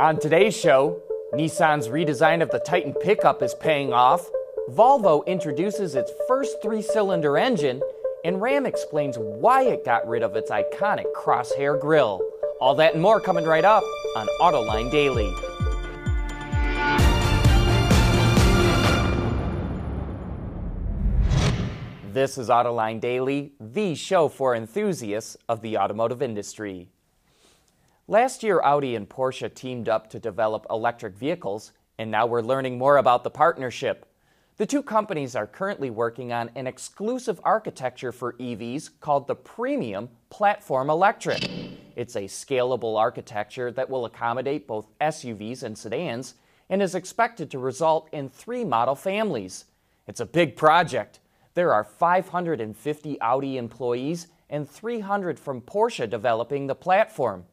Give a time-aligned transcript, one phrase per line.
[0.00, 1.00] On today's show,
[1.34, 4.28] Nissan's redesign of the Titan pickup is paying off,
[4.70, 7.80] Volvo introduces its first three cylinder engine,
[8.24, 12.20] and Ram explains why it got rid of its iconic crosshair grille.
[12.60, 13.84] All that and more coming right up
[14.16, 15.32] on Autoline Daily.
[22.12, 26.88] This is Autoline Daily, the show for enthusiasts of the automotive industry.
[28.06, 32.76] Last year, Audi and Porsche teamed up to develop electric vehicles, and now we're learning
[32.76, 34.04] more about the partnership.
[34.58, 40.10] The two companies are currently working on an exclusive architecture for EVs called the Premium
[40.28, 41.48] Platform Electric.
[41.96, 46.34] It's a scalable architecture that will accommodate both SUVs and sedans
[46.68, 49.64] and is expected to result in three model families.
[50.06, 51.20] It's a big project.
[51.54, 57.46] There are 550 Audi employees and 300 from Porsche developing the platform.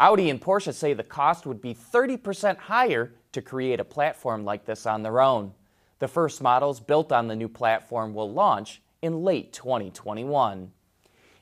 [0.00, 4.64] Audi and Porsche say the cost would be 30% higher to create a platform like
[4.64, 5.52] this on their own.
[6.00, 10.72] The first models built on the new platform will launch in late 2021.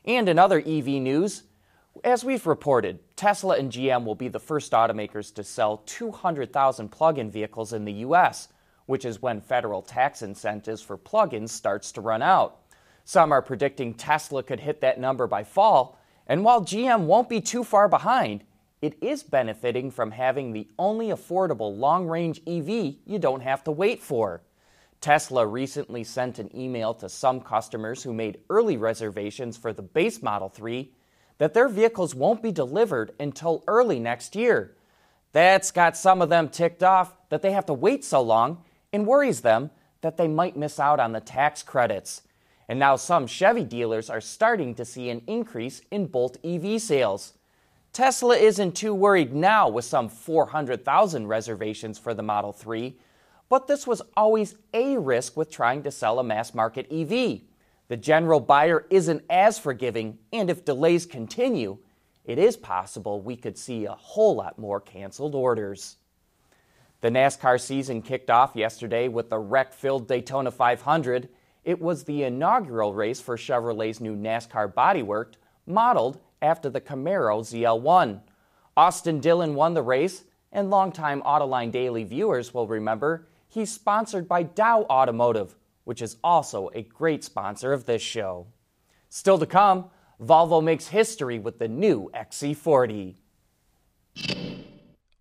[0.04, 1.44] And in other EV news,
[2.04, 7.18] as we've reported, Tesla and GM will be the first automakers to sell 200,000 plug
[7.18, 8.48] in vehicles in the U.S.,
[8.86, 12.58] which is when federal tax incentives for plug ins starts to run out.
[13.05, 17.40] Some are predicting Tesla could hit that number by fall, and while GM won't be
[17.40, 18.44] too far behind,
[18.80, 23.70] it is benefiting from having the only affordable long range EV you don't have to
[23.70, 24.42] wait for.
[25.00, 30.22] Tesla recently sent an email to some customers who made early reservations for the base
[30.22, 30.92] Model 3
[31.38, 34.76] that their vehicles won't be delivered until early next year.
[35.32, 38.62] That's got some of them ticked off that they have to wait so long
[38.92, 39.70] and worries them
[40.02, 42.22] that they might miss out on the tax credits.
[42.68, 47.34] And now some Chevy dealers are starting to see an increase in Bolt EV sales.
[47.92, 52.96] Tesla isn't too worried now with some 400,000 reservations for the Model 3,
[53.50, 57.42] but this was always a risk with trying to sell a mass market EV.
[57.89, 61.77] The general buyer isn't as forgiving, and if delays continue,
[62.24, 65.96] it is possible we could see a whole lot more canceled orders.
[67.02, 71.29] The NASCAR season kicked off yesterday with the wreck filled Daytona 500
[71.64, 75.34] it was the inaugural race for Chevrolet's new NASCAR bodywork,
[75.67, 78.20] modeled after the Camaro ZL1.
[78.77, 84.42] Austin Dillon won the race, and longtime Autoline Daily viewers will remember he's sponsored by
[84.42, 88.46] Dow Automotive, which is also a great sponsor of this show.
[89.08, 89.90] Still to come,
[90.20, 93.17] Volvo makes history with the new XC40.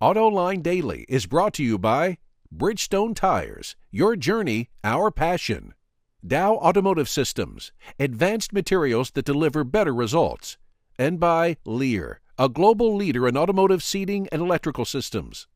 [0.01, 2.17] Autoline Daily is brought to you by
[2.55, 5.73] Bridgestone Tires, your journey, our passion.
[6.25, 10.55] Dow Automotive Systems, advanced materials that deliver better results,
[10.99, 15.47] and by Lear, a global leader in automotive seating and electrical systems.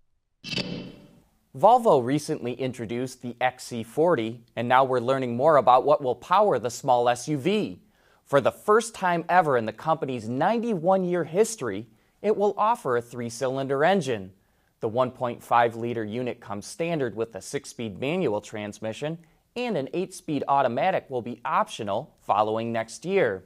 [1.55, 6.71] Volvo recently introduced the XC40, and now we're learning more about what will power the
[6.71, 7.77] small SUV.
[8.23, 11.85] For the first time ever in the company's 91 year history,
[12.23, 14.33] it will offer a three cylinder engine.
[14.79, 19.19] The 1.5 liter unit comes standard with a six speed manual transmission
[19.55, 23.45] and an 8 speed automatic will be optional following next year.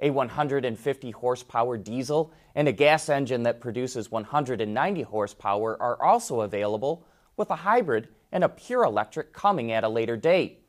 [0.00, 7.04] A 150 horsepower diesel and a gas engine that produces 190 horsepower are also available,
[7.36, 10.64] with a hybrid and a pure electric coming at a later date.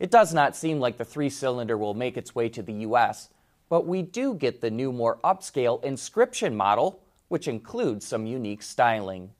[0.00, 3.28] It does not seem like the three cylinder will make its way to the US,
[3.68, 9.30] but we do get the new, more upscale inscription model, which includes some unique styling.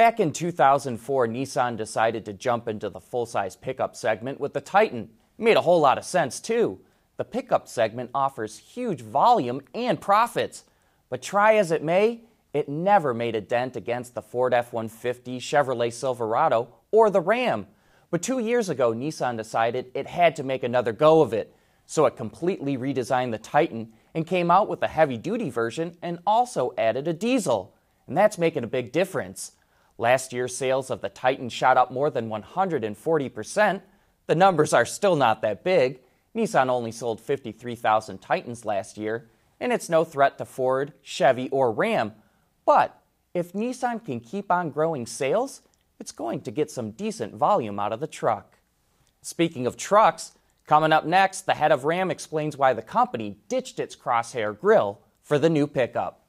[0.00, 4.60] Back in 2004, Nissan decided to jump into the full size pickup segment with the
[4.62, 5.10] Titan.
[5.38, 6.80] It made a whole lot of sense, too.
[7.18, 10.64] The pickup segment offers huge volume and profits.
[11.10, 12.22] But try as it may,
[12.54, 17.66] it never made a dent against the Ford F 150, Chevrolet Silverado, or the Ram.
[18.10, 21.54] But two years ago, Nissan decided it had to make another go of it.
[21.84, 26.20] So it completely redesigned the Titan and came out with a heavy duty version and
[26.26, 27.74] also added a diesel.
[28.06, 29.52] And that's making a big difference.
[30.00, 33.82] Last year's sales of the Titan shot up more than 140%.
[34.28, 36.00] The numbers are still not that big.
[36.34, 39.28] Nissan only sold 53,000 Titans last year,
[39.60, 42.14] and it's no threat to Ford, Chevy, or Ram.
[42.64, 42.98] But
[43.34, 45.60] if Nissan can keep on growing sales,
[45.98, 48.56] it's going to get some decent volume out of the truck.
[49.20, 50.32] Speaking of trucks,
[50.66, 55.02] coming up next, the head of Ram explains why the company ditched its crosshair grille
[55.22, 56.19] for the new pickup.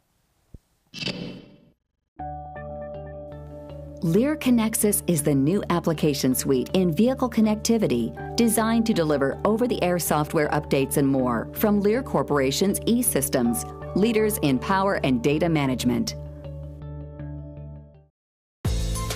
[4.04, 9.82] Lear Connexus is the new application suite in vehicle connectivity designed to deliver over the
[9.84, 13.64] air software updates and more from Lear Corporation's e systems,
[13.96, 16.16] leaders in power and data management.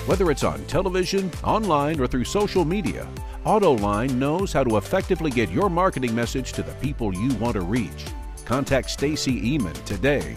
[0.06, 3.08] Whether it's on television, online, or through social media,
[3.44, 7.62] AutoLine knows how to effectively get your marketing message to the people you want to
[7.62, 8.04] reach.
[8.44, 10.36] Contact Stacy Eman today.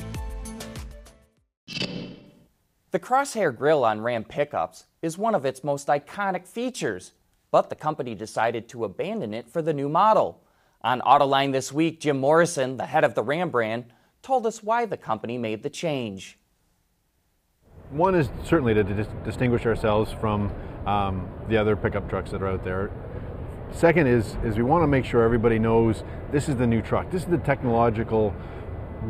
[2.91, 7.11] The Crosshair grille on Ram pickups is one of its most iconic features,
[7.51, 10.41] but the company decided to abandon it for the new model.
[10.81, 13.85] On Autoline this week, Jim Morrison, the head of the Ram brand,
[14.23, 16.39] told us why the company made the change.
[17.91, 20.51] One is certainly to dis- distinguish ourselves from
[20.87, 22.89] um, the other pickup trucks that are out there.
[23.71, 27.11] Second is, is we want to make sure everybody knows this is the new truck.
[27.11, 28.33] This is the technological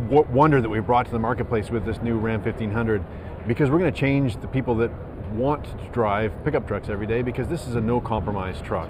[0.09, 3.03] wonder that we brought to the marketplace with this new Ram 1500
[3.49, 4.91] because we're going to change the people that
[5.33, 8.87] want to drive pickup trucks every day because this is a no compromise truck.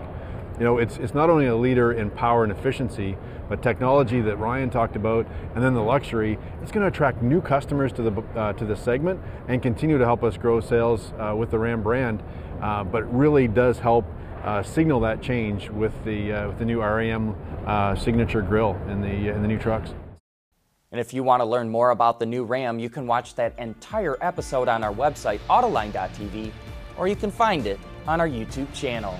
[0.57, 3.15] You know, it's, it's not only a leader in power and efficiency,
[3.47, 5.25] but technology that Ryan talked about,
[5.55, 8.75] and then the luxury, it's going to attract new customers to the, uh, to the
[8.75, 12.21] segment and continue to help us grow sales uh, with the Ram brand,
[12.61, 14.03] uh, but really does help
[14.43, 17.33] uh, signal that change with the, uh, with the new RAM
[17.65, 19.93] uh, signature grill in the, in the new trucks.
[20.91, 23.57] And if you want to learn more about the new Ram, you can watch that
[23.59, 26.51] entire episode on our website, Autoline.tv,
[26.97, 29.19] or you can find it on our YouTube channel.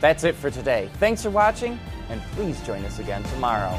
[0.00, 0.88] That's it for today.
[0.94, 1.78] Thanks for watching,
[2.08, 3.78] and please join us again tomorrow.